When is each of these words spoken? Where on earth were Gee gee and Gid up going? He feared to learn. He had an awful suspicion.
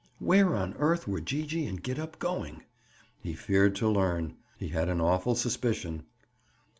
Where 0.17 0.55
on 0.55 0.73
earth 0.79 1.07
were 1.07 1.21
Gee 1.21 1.45
gee 1.45 1.67
and 1.67 1.83
Gid 1.83 1.99
up 1.99 2.17
going? 2.17 2.63
He 3.21 3.35
feared 3.35 3.75
to 3.75 3.87
learn. 3.87 4.33
He 4.57 4.69
had 4.69 4.89
an 4.89 4.99
awful 4.99 5.35
suspicion. 5.35 6.05